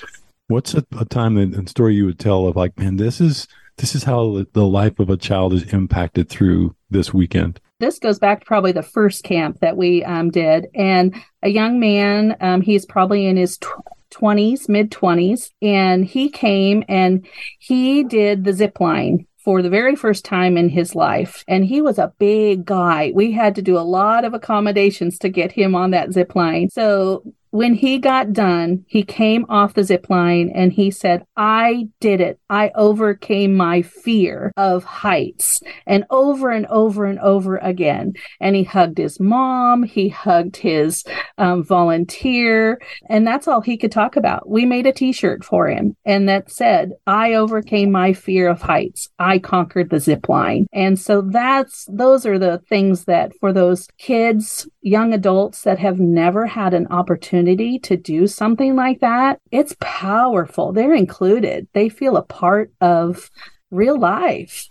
What's 0.48 0.76
a, 0.76 0.86
a 1.00 1.06
time 1.06 1.38
and 1.38 1.68
story 1.68 1.96
you 1.96 2.06
would 2.06 2.20
tell 2.20 2.46
of 2.48 2.56
like, 2.56 2.78
man, 2.78 2.98
this 2.98 3.20
is 3.20 3.48
this 3.78 3.96
is 3.96 4.04
how 4.04 4.46
the 4.54 4.66
life 4.66 5.00
of 5.00 5.10
a 5.10 5.18
child 5.18 5.54
is 5.54 5.74
impacted 5.74 6.30
through 6.30 6.76
this 6.90 7.14
weekend 7.14 7.60
this 7.80 8.00
goes 8.00 8.20
back 8.20 8.40
to 8.40 8.46
probably 8.46 8.72
the 8.72 8.84
first 8.84 9.24
camp 9.24 9.60
that 9.60 9.78
we 9.78 10.04
um, 10.04 10.32
did. 10.32 10.68
And 10.74 11.16
a 11.42 11.50
young 11.50 11.80
man, 11.80 12.38
um, 12.40 12.62
he's 12.62 12.86
probably 12.86 13.26
in 13.26 13.38
his 13.38 13.58
tw- 13.58 13.68
20s, 14.12 14.70
mid 14.70 14.92
20s, 14.92 15.50
and 15.62 16.06
he 16.06 16.30
came 16.30 16.84
and 16.88 17.28
he 17.60 18.04
did 18.04 18.44
the 18.44 18.54
zip 18.54 18.80
line 18.80 19.28
for 19.44 19.62
the 19.62 19.70
very 19.70 19.96
first 19.96 20.26
time 20.26 20.58
in 20.58 20.70
his 20.70 20.96
life. 20.96 21.44
And 21.48 21.66
he 21.66 21.82
was 21.82 22.00
a 22.00 22.14
big 22.18 22.66
guy. 22.66 23.12
We 23.14 23.32
had 23.32 23.56
to 23.56 23.62
do 23.62 23.78
a 23.78 23.80
lot 23.80 24.26
of 24.26 24.34
accommodations 24.34 25.20
to 25.20 25.30
get 25.30 25.52
him 25.52 25.76
on 25.76 25.92
that 25.92 26.14
zip 26.14 26.34
line. 26.34 26.70
So 26.70 27.24
when 27.56 27.74
he 27.74 28.00
got 28.00 28.34
done, 28.34 28.84
he 28.86 29.02
came 29.02 29.46
off 29.48 29.76
the 29.76 29.84
zip 29.86 30.10
line 30.10 30.52
and 30.54 30.74
he 30.74 30.92
said, 30.92 31.26
I 31.38 31.88
did 32.02 32.20
it. 32.20 32.38
I 32.50 32.70
overcame 32.76 33.56
my 33.56 33.82
fear 33.82 34.52
of 34.58 34.84
heights 34.84 35.62
and 35.88 36.04
over 36.10 36.50
and 36.50 36.66
over 36.66 37.06
and 37.06 37.18
over 37.20 37.56
again. 37.56 38.16
And 38.42 38.58
he 38.58 38.66
hugged 38.66 38.98
his 38.98 39.22
mom, 39.22 39.84
he 39.84 40.10
hugged 40.10 40.58
his 40.58 41.06
um, 41.38 41.64
volunteer, 41.64 42.82
and 43.08 43.26
that's 43.26 43.48
all 43.48 43.62
he 43.62 43.78
could 43.78 43.92
talk 43.92 44.18
about. 44.18 44.50
We 44.50 44.66
made 44.66 44.86
a 44.86 44.92
t 44.92 45.14
shirt 45.14 45.46
for 45.46 45.70
him 45.70 45.96
and 46.04 46.28
that 46.28 46.52
said, 46.52 46.92
I 47.08 47.36
overcame 47.36 47.90
my 47.90 48.12
fear 48.12 48.50
of 48.50 48.64
heights. 48.64 49.08
I 49.18 49.40
conquered 49.40 49.92
the 49.92 50.02
zip 50.02 50.28
line. 50.28 50.68
And 50.74 51.00
so 51.00 51.22
that's, 51.22 51.88
those 51.90 52.26
are 52.26 52.38
the 52.38 52.62
things 52.68 53.06
that 53.06 53.32
for 53.40 53.54
those 53.54 53.88
kids, 53.98 54.68
young 54.82 55.14
adults 55.14 55.62
that 55.62 55.80
have 55.80 56.02
never 56.02 56.46
had 56.46 56.74
an 56.74 56.88
opportunity 56.88 57.45
to 57.46 57.98
do 57.98 58.28
something 58.28 58.76
like 58.76 59.00
that, 59.00 59.40
it's 59.52 59.76
powerful. 59.80 60.72
They're 60.72 60.94
included, 60.96 61.68
they 61.74 61.90
feel 61.90 62.18
a 62.18 62.24
part 62.24 62.72
of 62.82 63.30
real 63.72 64.00
life. 64.00 64.70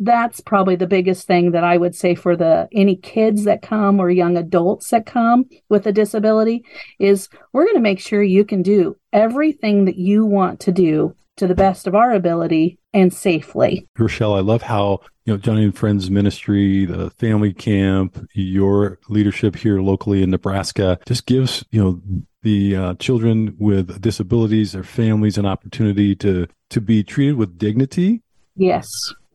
That's 0.00 0.40
probably 0.40 0.74
the 0.74 0.88
biggest 0.88 1.26
thing 1.26 1.52
that 1.52 1.62
I 1.62 1.76
would 1.76 1.94
say 1.94 2.14
for 2.16 2.36
the 2.36 2.68
any 2.72 2.96
kids 2.96 3.44
that 3.44 3.62
come 3.62 4.00
or 4.00 4.10
young 4.10 4.36
adults 4.36 4.90
that 4.90 5.06
come 5.06 5.44
with 5.68 5.86
a 5.86 5.92
disability 5.92 6.64
is 6.98 7.28
we're 7.52 7.64
going 7.64 7.76
to 7.76 7.80
make 7.80 8.00
sure 8.00 8.22
you 8.22 8.44
can 8.44 8.62
do 8.62 8.96
everything 9.12 9.84
that 9.84 9.96
you 9.96 10.26
want 10.26 10.60
to 10.60 10.72
do 10.72 11.14
to 11.36 11.46
the 11.46 11.54
best 11.54 11.86
of 11.86 11.94
our 11.94 12.12
ability 12.12 12.78
and 12.92 13.12
safely. 13.12 13.86
Rochelle, 13.98 14.34
I 14.34 14.40
love 14.40 14.62
how, 14.62 15.00
you 15.24 15.34
know, 15.34 15.38
Joni 15.38 15.64
and 15.64 15.76
Friends 15.76 16.10
Ministry, 16.10 16.84
the 16.84 17.10
family 17.10 17.52
camp, 17.52 18.28
your 18.34 18.98
leadership 19.08 19.56
here 19.56 19.80
locally 19.80 20.22
in 20.22 20.30
Nebraska 20.30 20.98
just 21.06 21.26
gives, 21.26 21.64
you 21.70 21.82
know, 21.82 22.00
the 22.42 22.76
uh, 22.76 22.94
children 22.94 23.56
with 23.58 24.00
disabilities, 24.00 24.72
their 24.72 24.84
families, 24.84 25.38
an 25.38 25.46
opportunity 25.46 26.14
to 26.16 26.46
to 26.70 26.80
be 26.80 27.02
treated 27.02 27.36
with 27.36 27.58
dignity. 27.58 28.22
Yes 28.56 28.86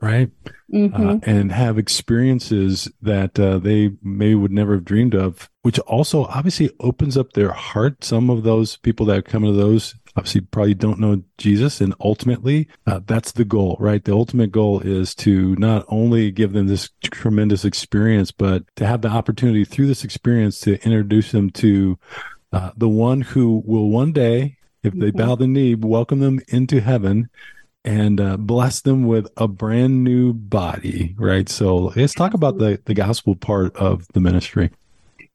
right? 0.01 0.29
Mm-hmm. 0.73 1.09
Uh, 1.09 1.17
and 1.23 1.51
have 1.51 1.77
experiences 1.77 2.89
that 3.01 3.39
uh, 3.39 3.57
they 3.57 3.91
may 4.01 4.35
would 4.35 4.51
never 4.51 4.73
have 4.73 4.85
dreamed 4.85 5.15
of, 5.15 5.49
which 5.63 5.79
also 5.79 6.25
obviously 6.25 6.71
opens 6.79 7.17
up 7.17 7.33
their 7.33 7.51
heart. 7.51 8.03
Some 8.03 8.29
of 8.29 8.43
those 8.43 8.77
people 8.77 9.05
that 9.07 9.25
come 9.25 9.43
into 9.43 9.57
those 9.57 9.95
obviously 10.19 10.41
probably 10.41 10.73
don't 10.73 10.99
know 10.99 11.23
Jesus. 11.37 11.79
And 11.79 11.95
ultimately, 12.01 12.67
uh, 12.85 12.99
that's 13.05 13.31
the 13.31 13.45
goal, 13.45 13.77
right? 13.79 14.03
The 14.03 14.13
ultimate 14.13 14.51
goal 14.51 14.81
is 14.81 15.15
to 15.15 15.55
not 15.55 15.85
only 15.87 16.29
give 16.29 16.51
them 16.51 16.67
this 16.67 16.89
tremendous 17.03 17.63
experience, 17.63 18.31
but 18.31 18.63
to 18.75 18.85
have 18.85 19.01
the 19.01 19.07
opportunity 19.07 19.63
through 19.63 19.87
this 19.87 20.03
experience 20.03 20.59
to 20.61 20.73
introduce 20.83 21.31
them 21.31 21.49
to 21.51 21.97
uh, 22.51 22.71
the 22.75 22.89
one 22.89 23.21
who 23.21 23.63
will 23.65 23.89
one 23.89 24.11
day, 24.11 24.57
if 24.83 24.93
they 24.93 25.07
mm-hmm. 25.07 25.17
bow 25.17 25.35
the 25.35 25.47
knee, 25.47 25.73
welcome 25.75 26.19
them 26.19 26.41
into 26.49 26.81
heaven 26.81 27.29
and 27.85 28.19
uh, 28.19 28.35
bless 28.35 28.81
them 28.81 29.05
with 29.05 29.29
a 29.37 29.47
brand 29.47 30.03
new 30.03 30.33
body, 30.33 31.15
right? 31.17 31.47
So 31.47 31.93
let's 31.95 32.13
talk 32.13 32.33
about 32.33 32.57
the, 32.57 32.81
the 32.83 32.93
gospel 32.93 33.35
part 33.35 33.73
of 33.77 34.05
the 34.13 34.19
ministry. 34.19 34.71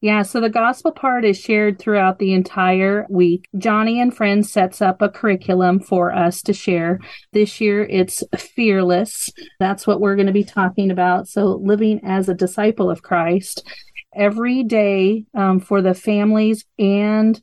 Yeah, 0.04 0.20
so 0.20 0.38
the 0.38 0.50
gospel 0.50 0.92
part 0.92 1.24
is 1.24 1.40
shared 1.40 1.78
throughout 1.78 2.18
the 2.18 2.34
entire 2.34 3.06
week. 3.08 3.48
Joni 3.56 4.02
and 4.02 4.14
Friends 4.14 4.52
sets 4.52 4.82
up 4.82 5.00
a 5.00 5.08
curriculum 5.08 5.80
for 5.80 6.14
us 6.14 6.42
to 6.42 6.52
share. 6.52 7.00
This 7.32 7.58
year 7.58 7.86
it's 7.86 8.22
fearless. 8.36 9.30
That's 9.58 9.86
what 9.86 10.02
we're 10.02 10.16
going 10.16 10.26
to 10.26 10.32
be 10.34 10.44
talking 10.44 10.90
about. 10.90 11.26
So, 11.26 11.58
living 11.64 12.02
as 12.04 12.28
a 12.28 12.34
disciple 12.34 12.90
of 12.90 13.00
Christ 13.00 13.66
every 14.14 14.62
day 14.62 15.24
um, 15.32 15.58
for 15.58 15.80
the 15.80 15.94
families 15.94 16.66
and 16.78 17.42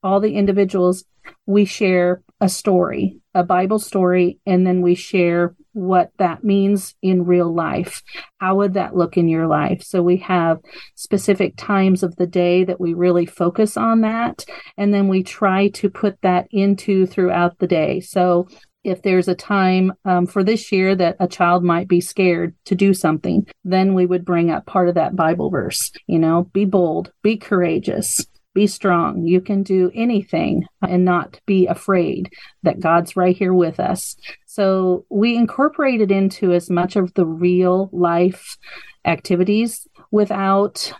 all 0.00 0.20
the 0.20 0.36
individuals, 0.36 1.04
we 1.44 1.64
share 1.64 2.22
a 2.40 2.48
story, 2.48 3.18
a 3.34 3.42
Bible 3.42 3.80
story, 3.80 4.38
and 4.46 4.64
then 4.64 4.80
we 4.80 4.94
share 4.94 5.56
what 5.76 6.10
that 6.16 6.42
means 6.42 6.94
in 7.02 7.26
real 7.26 7.54
life. 7.54 8.02
How 8.38 8.54
would 8.56 8.72
that 8.74 8.96
look 8.96 9.18
in 9.18 9.28
your 9.28 9.46
life? 9.46 9.82
So 9.82 10.02
we 10.02 10.16
have 10.18 10.58
specific 10.94 11.52
times 11.58 12.02
of 12.02 12.16
the 12.16 12.26
day 12.26 12.64
that 12.64 12.80
we 12.80 12.94
really 12.94 13.26
focus 13.26 13.76
on 13.76 14.00
that. 14.00 14.46
And 14.78 14.94
then 14.94 15.06
we 15.08 15.22
try 15.22 15.68
to 15.68 15.90
put 15.90 16.18
that 16.22 16.48
into 16.50 17.04
throughout 17.04 17.58
the 17.58 17.66
day. 17.66 18.00
So 18.00 18.48
if 18.84 19.02
there's 19.02 19.28
a 19.28 19.34
time 19.34 19.92
um, 20.06 20.26
for 20.26 20.42
this 20.42 20.72
year 20.72 20.94
that 20.94 21.16
a 21.20 21.28
child 21.28 21.62
might 21.62 21.88
be 21.88 22.00
scared 22.00 22.54
to 22.64 22.74
do 22.74 22.94
something, 22.94 23.46
then 23.62 23.92
we 23.92 24.06
would 24.06 24.24
bring 24.24 24.50
up 24.50 24.64
part 24.64 24.88
of 24.88 24.94
that 24.94 25.14
Bible 25.14 25.50
verse. 25.50 25.92
You 26.06 26.18
know, 26.18 26.44
be 26.54 26.64
bold, 26.64 27.12
be 27.22 27.36
courageous, 27.36 28.24
be 28.56 28.66
strong. 28.66 29.26
You 29.26 29.42
can 29.42 29.62
do 29.62 29.92
anything 29.94 30.66
and 30.80 31.04
not 31.04 31.38
be 31.44 31.66
afraid 31.66 32.32
that 32.62 32.80
God's 32.80 33.14
right 33.14 33.36
here 33.36 33.52
with 33.52 33.78
us. 33.78 34.16
So 34.46 35.04
we 35.10 35.36
incorporated 35.36 36.10
into 36.10 36.54
as 36.54 36.70
much 36.70 36.96
of 36.96 37.12
the 37.12 37.26
real 37.26 37.90
life 37.92 38.56
activities 39.04 39.86
without 40.10 40.90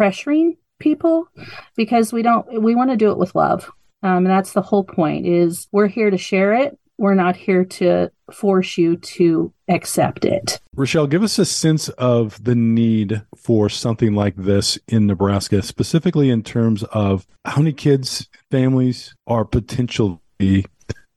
pressuring 0.00 0.56
people 0.78 1.28
because 1.76 2.14
we 2.14 2.22
don't 2.22 2.62
we 2.62 2.74
want 2.74 2.90
to 2.90 2.96
do 2.96 3.12
it 3.12 3.18
with 3.18 3.34
love 3.34 3.70
um, 4.02 4.18
and 4.18 4.26
that's 4.26 4.52
the 4.54 4.60
whole 4.60 4.82
point 4.82 5.24
is 5.24 5.68
we're 5.70 5.86
here 5.86 6.10
to 6.10 6.18
share 6.18 6.52
it 6.52 6.76
we're 6.98 7.14
not 7.14 7.36
here 7.36 7.64
to 7.64 8.10
force 8.32 8.78
you 8.78 8.96
to 8.96 9.52
accept 9.68 10.24
it. 10.24 10.60
Rochelle, 10.74 11.06
give 11.06 11.22
us 11.22 11.38
a 11.38 11.44
sense 11.44 11.88
of 11.90 12.42
the 12.42 12.54
need 12.54 13.22
for 13.36 13.68
something 13.68 14.14
like 14.14 14.36
this 14.36 14.78
in 14.88 15.06
Nebraska, 15.06 15.62
specifically 15.62 16.30
in 16.30 16.42
terms 16.42 16.82
of 16.84 17.26
how 17.44 17.58
many 17.60 17.72
kids, 17.72 18.28
families 18.50 19.14
are 19.26 19.44
potentially 19.44 20.66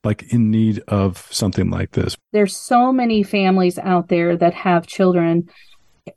like 0.03 0.31
in 0.31 0.51
need 0.51 0.81
of 0.88 1.27
something 1.31 1.69
like 1.69 1.91
this. 1.91 2.15
There's 2.31 2.55
so 2.55 2.91
many 2.91 3.24
families 3.24 3.77
out 3.77 4.07
there 4.07 4.38
that 4.38 4.53
have 4.53 4.88
children 4.88 5.50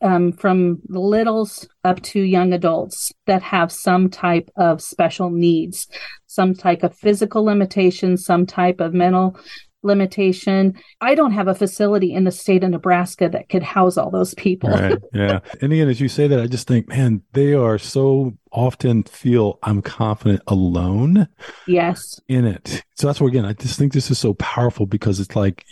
um, 0.03 0.33
from 0.33 0.81
littles 0.89 1.69
up 1.85 2.01
to 2.03 2.21
young 2.21 2.53
adults 2.53 3.13
that 3.27 3.43
have 3.43 3.73
some 3.73 4.09
type 4.09 4.51
of 4.57 4.81
special 4.83 5.31
needs, 5.31 5.89
some 6.27 6.55
type 6.55 6.83
of 6.83 6.97
physical 6.97 7.45
limitation, 7.45 8.17
some 8.17 8.47
type 8.47 8.81
of 8.81 8.95
mental 8.95 9.37
limitation. 9.83 10.75
I 11.01 11.15
don't 11.15 11.33
have 11.33 11.49
a 11.49 11.55
facility 11.55 12.13
in 12.13 12.25
the 12.25 12.31
state 12.31 12.63
of 12.65 12.71
Nebraska 12.71 13.29
that 13.31 13.49
could 13.49 13.63
house 13.63 13.97
all 13.97 14.11
those 14.11 14.35
people. 14.35 14.71
right. 14.71 14.99
Yeah. 15.13 15.41
And 15.61 15.73
again, 15.73 15.89
as 15.89 16.01
you 16.01 16.09
say 16.09 16.29
that, 16.29 16.41
I 16.41 16.47
just 16.47 16.69
think, 16.69 16.89
man, 16.89 17.23
they 17.33 17.53
are 17.55 17.79
so 17.79 18.37
often 18.53 19.03
feel 19.05 19.59
I'm 19.63 19.83
confident 19.83 20.43
alone. 20.47 21.29
Yes. 21.67 22.21
In 22.29 22.45
it. 22.45 22.83
So 22.95 23.07
that's 23.07 23.21
where 23.21 23.29
again, 23.29 23.45
I 23.45 23.55
just 23.55 23.79
think 23.79 23.93
this 23.93 24.11
is 24.11 24.19
so 24.19 24.35
powerful 24.35 24.87
because 24.87 25.21
it's 25.21 25.37
like 25.37 25.65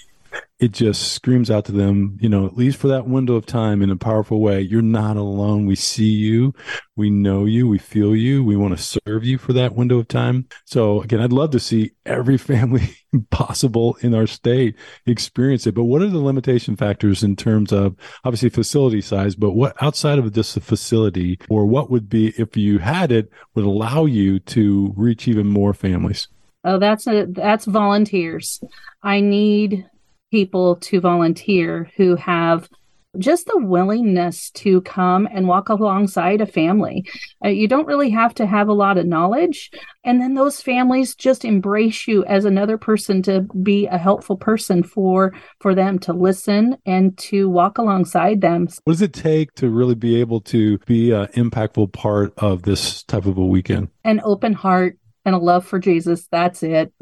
it 0.58 0.72
just 0.72 1.12
screams 1.12 1.50
out 1.50 1.64
to 1.66 1.72
them, 1.72 2.18
you 2.20 2.28
know, 2.28 2.44
at 2.44 2.56
least 2.56 2.78
for 2.78 2.88
that 2.88 3.06
window 3.06 3.34
of 3.34 3.46
time 3.46 3.80
in 3.80 3.90
a 3.90 3.96
powerful 3.96 4.40
way. 4.40 4.60
You're 4.60 4.82
not 4.82 5.16
alone. 5.16 5.66
We 5.66 5.76
see 5.76 6.10
you. 6.10 6.52
We 6.96 7.10
know 7.10 7.44
you. 7.44 7.68
We 7.68 7.78
feel 7.78 8.16
you. 8.16 8.42
We 8.42 8.56
want 8.56 8.76
to 8.76 8.82
serve 9.06 9.24
you 9.24 9.38
for 9.38 9.52
that 9.52 9.76
window 9.76 10.00
of 10.00 10.08
time. 10.08 10.48
So 10.64 11.02
again, 11.02 11.20
I'd 11.20 11.32
love 11.32 11.50
to 11.52 11.60
see 11.60 11.92
every 12.04 12.38
family 12.38 12.96
possible 13.30 13.96
in 14.00 14.14
our 14.14 14.26
state 14.26 14.74
experience 15.06 15.66
it. 15.66 15.76
But 15.76 15.84
what 15.84 16.02
are 16.02 16.08
the 16.08 16.18
limitation 16.18 16.74
factors 16.74 17.22
in 17.22 17.36
terms 17.36 17.72
of 17.72 17.94
obviously 18.24 18.48
facility 18.48 19.00
size, 19.00 19.36
but 19.36 19.52
what 19.52 19.80
outside 19.80 20.18
of 20.18 20.32
just 20.32 20.54
the 20.54 20.60
facility 20.60 21.38
or 21.48 21.66
what 21.66 21.88
would 21.88 22.08
be 22.08 22.34
if 22.36 22.56
you 22.56 22.78
had 22.78 23.12
it 23.12 23.30
would 23.54 23.64
allow 23.64 24.06
you 24.06 24.40
to 24.40 24.92
reach 24.96 25.28
even 25.28 25.46
more 25.46 25.72
families? 25.72 26.26
Oh, 26.64 26.78
that's 26.78 27.06
a 27.06 27.26
that's 27.28 27.64
volunteers. 27.64 28.60
I 29.02 29.20
need 29.20 29.86
people 30.30 30.76
to 30.76 31.00
volunteer 31.00 31.90
who 31.96 32.16
have 32.16 32.68
just 33.16 33.46
the 33.46 33.58
willingness 33.58 34.50
to 34.50 34.82
come 34.82 35.26
and 35.32 35.48
walk 35.48 35.68
alongside 35.70 36.40
a 36.40 36.46
family. 36.46 37.04
Uh, 37.44 37.48
you 37.48 37.66
don't 37.66 37.86
really 37.86 38.10
have 38.10 38.34
to 38.34 38.46
have 38.46 38.68
a 38.68 38.74
lot 38.74 38.98
of 38.98 39.06
knowledge. 39.06 39.70
And 40.04 40.20
then 40.20 40.34
those 40.34 40.60
families 40.60 41.14
just 41.14 41.44
embrace 41.44 42.06
you 42.06 42.24
as 42.26 42.44
another 42.44 42.76
person 42.76 43.22
to 43.22 43.46
be 43.62 43.86
a 43.86 43.98
helpful 43.98 44.36
person 44.36 44.82
for 44.82 45.32
for 45.60 45.74
them 45.74 45.98
to 46.00 46.12
listen 46.12 46.76
and 46.84 47.16
to 47.18 47.48
walk 47.48 47.78
alongside 47.78 48.40
them. 48.40 48.68
What 48.84 48.92
does 48.92 49.02
it 49.02 49.14
take 49.14 49.54
to 49.54 49.70
really 49.70 49.94
be 49.94 50.20
able 50.20 50.40
to 50.42 50.78
be 50.78 51.12
an 51.12 51.26
impactful 51.28 51.92
part 51.92 52.34
of 52.36 52.62
this 52.62 53.02
type 53.04 53.26
of 53.26 53.38
a 53.38 53.44
weekend? 53.44 53.88
An 54.04 54.20
open 54.22 54.52
heart 54.52 54.98
and 55.28 55.36
a 55.36 55.38
love 55.38 55.64
for 55.64 55.78
Jesus. 55.78 56.26
That's 56.32 56.62
it. 56.62 56.92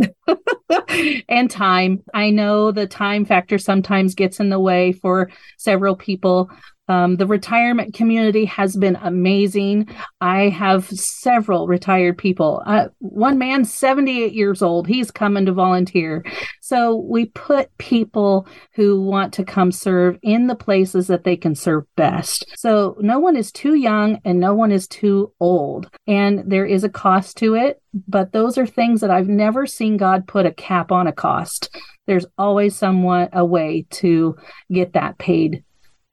and 1.29 1.51
time. 1.51 2.03
I 2.13 2.31
know 2.31 2.73
the 2.73 2.87
time 2.87 3.25
factor 3.25 3.57
sometimes 3.57 4.15
gets 4.15 4.41
in 4.41 4.51
the 4.51 4.61
way 4.61 4.93
for 4.93 5.31
several 5.57 5.97
people. 5.97 6.51
Um, 6.89 7.17
the 7.17 7.27
retirement 7.27 7.95
community 7.95 8.45
has 8.45 8.77
been 8.77 8.97
amazing. 8.97 9.89
I 10.21 10.49
have 10.51 10.89
several 10.89 11.67
retired 11.67 12.19
people. 12.19 12.63
Uh, 12.65 12.89
one 12.99 13.39
man, 13.39 13.65
78 13.65 14.33
years 14.33 14.63
old, 14.63 14.87
he's 14.87 15.11
coming 15.11 15.47
to 15.47 15.53
volunteer. 15.53 16.25
So 16.61 16.97
we 16.97 17.27
put 17.27 17.77
people 17.79 18.47
who 18.75 19.01
want 19.03 19.33
to 19.35 19.45
come 19.45 19.73
serve 19.73 20.19
in 20.23 20.47
the 20.47 20.55
places 20.55 21.09
that 21.09 21.25
they 21.25 21.37
can 21.37 21.55
serve 21.55 21.85
best. 21.97 22.47
So 22.57 22.97
no 23.01 23.19
one 23.19 23.37
is 23.37 23.51
too 23.51 23.75
young 23.75 24.21
and 24.25 24.39
no 24.39 24.55
one 24.55 24.71
is 24.71 24.87
too 24.87 25.33
old. 25.41 25.89
And 26.07 26.43
there 26.47 26.67
is 26.67 26.85
a 26.85 26.89
cost 26.89 27.37
to 27.39 27.55
it, 27.55 27.81
but 28.07 28.33
those 28.33 28.59
are 28.59 28.67
things 28.67 29.01
that 29.01 29.11
I've 29.11 29.29
never 29.29 29.67
seen 29.67 29.97
God 29.97 30.27
put 30.27 30.47
a 30.47 30.53
cap 30.53 30.93
on 30.93 31.07
a 31.07 31.13
cost. 31.13 31.71
There's 32.07 32.27
always 32.39 32.77
somewhat 32.77 33.31
a 33.33 33.45
way 33.45 33.87
to 33.91 34.37
get 34.71 34.93
that 34.93 35.19
paid 35.19 35.65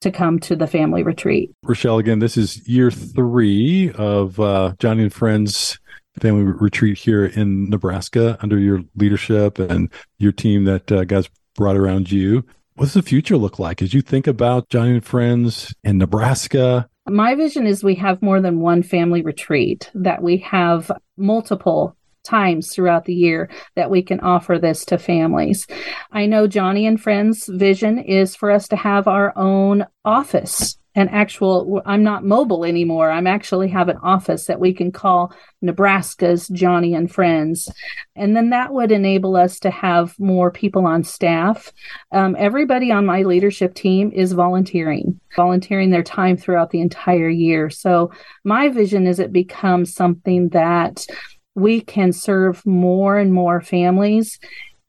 to 0.04 0.12
come 0.12 0.40
to 0.40 0.56
the 0.56 0.68
family 0.68 1.04
retreat. 1.04 1.52
Rochelle, 1.64 1.98
again, 1.98 2.20
this 2.20 2.38
is 2.38 2.68
year 2.68 2.92
three 2.92 3.92
of 3.92 4.40
uh, 4.40 4.74
Joni 4.78 5.04
and 5.04 5.14
Friends 5.14 5.80
family 6.20 6.44
retreat 6.44 6.98
here 6.98 7.26
in 7.26 7.70
Nebraska 7.70 8.38
under 8.42 8.60
your 8.60 8.84
leadership 8.96 9.58
and 9.58 9.90
your 10.20 10.32
team 10.32 10.66
that 10.66 10.92
uh, 10.92 11.04
God's 11.06 11.30
brought 11.56 11.76
around 11.76 12.12
you. 12.12 12.46
What's 12.76 12.94
the 12.94 13.02
future 13.02 13.38
look 13.38 13.60
like 13.60 13.82
as 13.82 13.94
you 13.94 14.02
think 14.02 14.28
about 14.28 14.70
Joni 14.70 14.96
and 14.96 15.06
Friends 15.06 15.74
in 15.84 15.98
Nebraska? 15.98 16.90
My 17.08 17.36
vision 17.36 17.68
is 17.68 17.84
we 17.84 17.96
have 17.96 18.22
more 18.22 18.42
than 18.42 18.62
one 18.62 18.82
family 18.82 19.22
retreat, 19.22 19.92
that 19.94 20.22
we 20.22 20.38
have 20.38 20.92
multiple 21.18 21.96
times 22.24 22.74
throughout 22.74 23.06
the 23.06 23.14
year 23.14 23.50
that 23.76 23.92
we 23.92 24.02
can 24.02 24.20
offer 24.20 24.58
this 24.60 24.86
to 24.86 24.98
families. 24.98 25.68
I 26.12 26.26
know 26.26 26.48
Joni 26.48 26.88
and 26.88 27.02
Friends' 27.02 27.48
vision 27.48 28.00
is 28.00 28.36
for 28.36 28.52
us 28.52 28.68
to 28.70 28.76
have 28.76 29.08
our 29.08 29.38
own 29.38 29.86
office 30.06 30.78
an 30.96 31.10
actual 31.10 31.82
i'm 31.86 32.04
not 32.04 32.24
mobile 32.24 32.66
anymore. 32.66 33.10
I'm 33.10 33.28
actually 33.28 33.70
have 33.70 33.90
an 33.90 33.98
office 33.98 34.46
that 34.46 34.60
we 34.60 34.74
can 34.74 34.92
call 34.92 35.34
nebraska's 35.62 36.48
joni 36.50 36.96
and 36.96 37.12
friends. 37.12 37.72
And 38.16 38.36
then 38.36 38.52
that 38.52 38.74
would 38.74 38.92
enable 38.92 39.36
us 39.36 39.60
to 39.60 39.72
have 39.72 40.18
more 40.20 40.52
people 40.52 40.86
on 40.86 41.04
staff. 41.04 41.72
Um, 42.12 42.36
everybody 42.38 42.92
on 42.92 43.06
my 43.06 43.24
leadership 43.24 43.74
team 43.74 44.12
is 44.14 44.34
volunteering 44.34 45.20
volunteering 45.36 45.90
their 45.90 46.04
time 46.04 46.38
throughout 46.38 46.70
the 46.70 46.82
entire 46.82 47.30
year. 47.30 47.70
So 47.72 48.12
my 48.44 48.70
vision 48.70 49.08
is 49.08 49.20
it 49.20 49.34
becomes 49.34 49.96
something 49.96 50.50
that 50.50 51.08
we 51.56 51.82
can 51.82 52.12
serve 52.12 52.66
more 52.66 53.18
and 53.18 53.34
more 53.34 53.62
families 53.62 54.40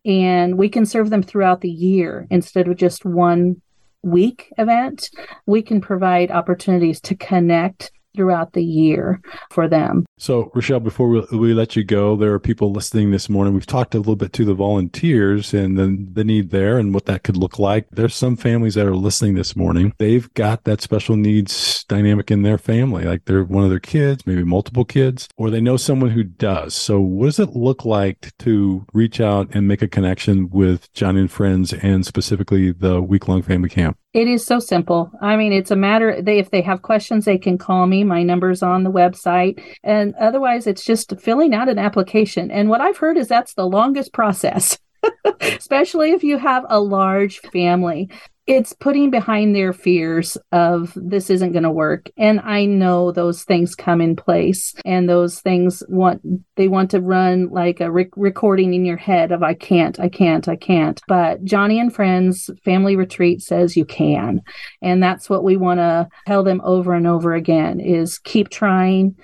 and 0.04 0.58
we 0.58 0.68
can 0.68 0.86
serve 0.86 1.10
them 1.10 1.22
throughout 1.22 1.60
the 1.60 1.70
year 1.70 2.26
instead 2.30 2.68
of 2.68 2.76
just 2.76 3.04
one 3.04 3.60
week 4.02 4.52
event. 4.58 5.10
We 5.46 5.62
can 5.62 5.80
provide 5.80 6.30
opportunities 6.30 7.00
to 7.02 7.14
connect 7.14 7.90
throughout 8.14 8.52
the 8.52 8.64
year 8.64 9.20
for 9.50 9.68
them. 9.68 10.04
So, 10.18 10.50
Rochelle, 10.54 10.80
before 10.80 11.08
we, 11.08 11.20
we, 11.32 11.54
let 11.54 11.76
you 11.76 11.84
go, 11.84 12.16
there 12.16 12.32
are 12.32 12.40
people 12.40 12.72
listening 12.72 13.10
this 13.10 13.28
morning. 13.28 13.54
We've 13.54 13.66
talked 13.66 13.94
a 13.94 13.98
little 13.98 14.16
bit 14.16 14.32
to 14.34 14.44
the 14.44 14.54
volunteers 14.54 15.52
and 15.52 15.78
the, 15.78 16.06
the 16.12 16.24
need 16.24 16.50
there 16.50 16.78
and 16.78 16.94
what 16.94 17.06
that 17.06 17.22
could 17.22 17.36
look 17.36 17.58
like. 17.58 17.86
There's 17.90 18.14
some 18.14 18.36
families 18.36 18.74
that 18.74 18.86
are 18.86 18.96
listening 18.96 19.34
this 19.34 19.56
morning. 19.56 19.92
They've 19.98 20.32
got 20.34 20.64
that 20.64 20.80
special 20.80 21.16
needs 21.16 21.84
dynamic 21.84 22.30
in 22.30 22.42
their 22.42 22.58
family, 22.58 23.04
like 23.04 23.24
they're 23.24 23.44
one 23.44 23.64
of 23.64 23.70
their 23.70 23.80
kids, 23.80 24.26
maybe 24.26 24.44
multiple 24.44 24.84
kids, 24.84 25.28
or 25.36 25.50
they 25.50 25.60
know 25.60 25.76
someone 25.76 26.10
who 26.10 26.24
does. 26.24 26.74
So, 26.74 27.00
what 27.00 27.26
does 27.26 27.38
it 27.38 27.50
look 27.50 27.84
like 27.84 28.32
to 28.40 28.86
reach 28.92 29.20
out 29.20 29.48
and 29.54 29.68
make 29.68 29.82
a 29.82 29.88
connection 29.88 30.48
with 30.50 30.92
Joni 30.92 31.20
and 31.20 31.30
Friends 31.30 31.72
and 31.72 32.06
specifically 32.06 32.72
the 32.72 33.02
week 33.02 33.28
long 33.28 33.42
family 33.42 33.68
camp? 33.68 33.98
It 34.14 34.28
is 34.28 34.46
so 34.46 34.60
simple. 34.60 35.10
I 35.20 35.36
mean, 35.36 35.52
it's 35.52 35.72
a 35.72 35.76
matter 35.76 36.22
they 36.22 36.38
if 36.38 36.50
they 36.50 36.62
have 36.62 36.82
questions, 36.82 37.24
they 37.24 37.36
can 37.36 37.58
call 37.58 37.86
me. 37.86 38.04
My 38.04 38.22
number's 38.22 38.62
on 38.62 38.84
the 38.84 38.92
website. 38.92 39.60
And 39.82 40.14
otherwise 40.14 40.66
it's 40.68 40.84
just 40.84 41.18
filling 41.20 41.52
out 41.52 41.68
an 41.68 41.78
application. 41.78 42.50
And 42.50 42.68
what 42.68 42.80
I've 42.80 42.96
heard 42.96 43.18
is 43.18 43.26
that's 43.26 43.54
the 43.54 43.66
longest 43.66 44.12
process. 44.12 44.78
especially 45.40 46.12
if 46.12 46.22
you 46.24 46.38
have 46.38 46.64
a 46.68 46.80
large 46.80 47.40
family 47.40 48.08
it's 48.46 48.74
putting 48.74 49.10
behind 49.10 49.56
their 49.56 49.72
fears 49.72 50.36
of 50.52 50.92
this 50.94 51.30
isn't 51.30 51.52
going 51.52 51.62
to 51.62 51.70
work. 51.70 52.10
And 52.16 52.40
i 52.40 52.64
know 52.64 53.10
those 53.10 53.44
things 53.44 53.74
come 53.74 54.00
in 54.00 54.16
place 54.16 54.74
and 54.84 55.08
those 55.08 55.40
things 55.40 55.82
want 55.88 56.20
they 56.56 56.68
want 56.68 56.90
to 56.90 57.00
run 57.00 57.48
like 57.48 57.80
a 57.80 57.90
rec- 57.90 58.16
recording 58.16 58.74
in 58.74 58.84
your 58.84 58.96
head 58.96 59.32
of 59.32 59.42
i 59.42 59.54
can't 59.54 59.98
i 59.98 60.08
can't 60.08 60.48
i 60.48 60.56
can't. 60.56 61.00
But 61.08 61.44
joni 61.44 61.80
and 61.80 61.94
friends 61.94 62.50
family 62.64 62.96
retreat 62.96 63.42
says 63.42 63.76
you 63.76 63.84
can. 63.84 64.42
And 64.82 65.02
that's 65.02 65.30
what 65.30 65.44
we 65.44 65.56
want 65.56 65.78
to 65.78 66.08
tell 66.26 66.42
them 66.42 66.60
over 66.64 66.94
and 66.94 67.06
over 67.06 67.34
again 67.34 67.80
is 67.80 68.18
keep 68.18 68.50
trying. 68.50 69.16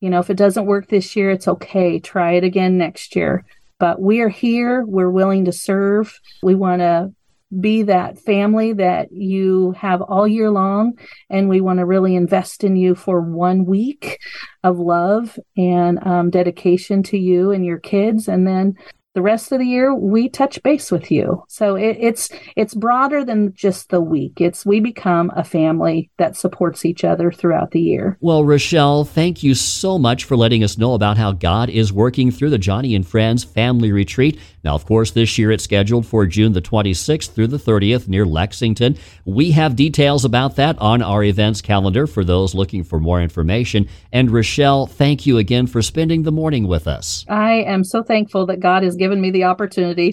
You 0.00 0.10
know 0.10 0.18
if 0.18 0.30
it 0.30 0.36
doesn't 0.36 0.66
work 0.66 0.88
this 0.88 1.14
year 1.14 1.30
it's 1.30 1.48
okay. 1.48 1.98
Try 1.98 2.32
it 2.32 2.44
again 2.44 2.78
next 2.78 3.14
year. 3.14 3.44
But 3.78 4.00
we 4.00 4.20
are 4.20 4.28
here. 4.28 4.84
We're 4.86 5.10
willing 5.10 5.44
to 5.46 5.52
serve. 5.52 6.20
We 6.42 6.54
want 6.54 6.80
to 6.80 7.12
be 7.60 7.82
that 7.82 8.18
family 8.18 8.72
that 8.74 9.12
you 9.12 9.72
have 9.72 10.00
all 10.00 10.26
year 10.26 10.50
long. 10.50 10.94
And 11.28 11.48
we 11.48 11.60
want 11.60 11.78
to 11.78 11.86
really 11.86 12.14
invest 12.14 12.64
in 12.64 12.76
you 12.76 12.94
for 12.94 13.20
one 13.20 13.64
week 13.66 14.18
of 14.64 14.78
love 14.78 15.38
and 15.56 16.04
um, 16.06 16.30
dedication 16.30 17.02
to 17.04 17.18
you 17.18 17.50
and 17.50 17.64
your 17.64 17.78
kids. 17.78 18.28
And 18.28 18.46
then 18.46 18.76
the 19.14 19.22
rest 19.22 19.52
of 19.52 19.58
the 19.58 19.66
year 19.66 19.94
we 19.94 20.28
touch 20.28 20.62
base 20.62 20.90
with 20.90 21.10
you 21.10 21.44
so 21.48 21.74
it, 21.76 21.96
it's 22.00 22.30
it's 22.56 22.74
broader 22.74 23.24
than 23.24 23.52
just 23.54 23.90
the 23.90 24.00
week 24.00 24.40
it's 24.40 24.64
we 24.64 24.80
become 24.80 25.30
a 25.36 25.44
family 25.44 26.10
that 26.16 26.36
supports 26.36 26.84
each 26.84 27.04
other 27.04 27.30
throughout 27.30 27.72
the 27.72 27.80
year 27.80 28.16
well 28.20 28.44
rochelle 28.44 29.04
thank 29.04 29.42
you 29.42 29.54
so 29.54 29.98
much 29.98 30.24
for 30.24 30.36
letting 30.36 30.64
us 30.64 30.78
know 30.78 30.94
about 30.94 31.16
how 31.16 31.32
god 31.32 31.68
is 31.68 31.92
working 31.92 32.30
through 32.30 32.50
the 32.50 32.58
joni 32.58 32.96
and 32.96 33.06
friends 33.06 33.44
family 33.44 33.92
retreat 33.92 34.38
now 34.64 34.74
of 34.74 34.86
course 34.86 35.10
this 35.10 35.38
year 35.38 35.50
it's 35.50 35.64
scheduled 35.64 36.06
for 36.06 36.26
june 36.26 36.52
the 36.52 36.62
26th 36.62 37.30
through 37.30 37.46
the 37.46 37.58
30th 37.58 38.08
near 38.08 38.26
lexington. 38.26 38.96
We 39.24 39.52
have 39.52 39.76
details 39.76 40.24
about 40.24 40.56
that 40.56 40.78
on 40.78 41.02
our 41.02 41.22
events 41.24 41.60
calendar 41.60 42.06
for 42.06 42.24
those 42.24 42.54
looking 42.54 42.84
for 42.84 43.00
more 43.00 43.20
information. 43.20 43.88
And 44.12 44.30
rochelle 44.30 44.86
thank 44.86 45.26
you 45.26 45.38
again 45.38 45.66
for 45.66 45.82
spending 45.82 46.22
the 46.22 46.32
morning 46.32 46.66
with 46.66 46.86
us. 46.86 47.24
I 47.28 47.62
am 47.62 47.84
so 47.84 48.02
thankful 48.02 48.46
that 48.46 48.60
god 48.60 48.82
has 48.82 48.96
given 48.96 49.20
me 49.20 49.30
the 49.30 49.44
opportunity. 49.44 50.12